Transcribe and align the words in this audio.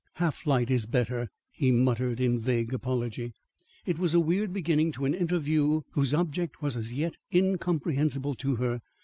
"Half 0.15 0.47
light 0.47 0.71
is 0.71 0.87
better," 0.87 1.29
he 1.51 1.69
muttered 1.71 2.19
in 2.19 2.39
vague 2.39 2.73
apology. 2.73 3.33
It 3.85 3.99
was 3.99 4.15
a 4.15 4.19
weird 4.19 4.51
beginning 4.51 4.91
to 4.93 5.05
an 5.05 5.13
interview 5.13 5.81
whose 5.91 6.11
object 6.11 6.59
was 6.59 6.75
as 6.75 6.91
yet 6.91 7.17
incomprehensible 7.31 8.33
to 8.33 8.55
her. 8.55 8.81